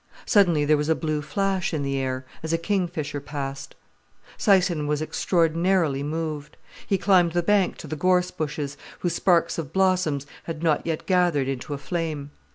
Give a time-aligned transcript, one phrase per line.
[0.25, 3.75] Suddenly there was a blue flash in the air, as a kingfisher passed.
[4.35, 6.57] Syson was extraordinarily moved.
[6.87, 11.05] He climbed the bank to the gorse bushes, whose sparks of blossom had not yet
[11.05, 12.31] gathered into a flame.